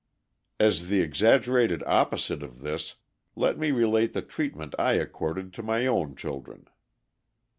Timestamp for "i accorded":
4.79-5.53